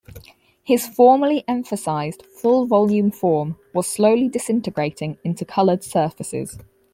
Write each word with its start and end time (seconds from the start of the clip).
His 0.63 0.87
formerly 0.87 1.43
emphasized 1.47 2.25
full-volume 2.25 3.11
form 3.11 3.59
was 3.71 3.85
slowly 3.85 4.29
disintegrating 4.29 5.19
into 5.23 5.45
coloured 5.45 5.83
surfaces. 5.83 6.57